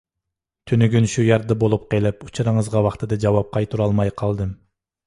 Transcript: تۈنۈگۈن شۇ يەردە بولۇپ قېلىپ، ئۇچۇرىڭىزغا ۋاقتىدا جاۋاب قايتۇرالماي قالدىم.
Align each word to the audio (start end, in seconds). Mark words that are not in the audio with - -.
تۈنۈگۈن 0.71 1.05
شۇ 1.11 1.25
يەردە 1.27 1.57
بولۇپ 1.65 1.85
قېلىپ، 1.93 2.27
ئۇچۇرىڭىزغا 2.29 2.85
ۋاقتىدا 2.89 3.21
جاۋاب 3.27 3.57
قايتۇرالماي 3.59 4.17
قالدىم. 4.25 4.61